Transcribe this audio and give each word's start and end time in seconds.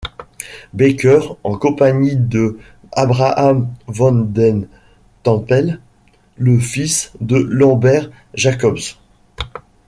Backer, 0.73 1.37
en 1.43 1.59
compagnie 1.59 2.15
de 2.15 2.57
Abraham 2.91 3.71
van 3.85 4.33
den 4.33 4.67
Tempel, 5.21 5.79
le 6.39 6.57
fils 6.57 7.11
de 7.19 7.35
Lambert 7.37 8.09
Jacobsz. 8.33 8.97